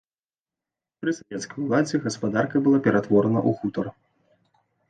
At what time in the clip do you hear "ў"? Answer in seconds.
3.49-3.61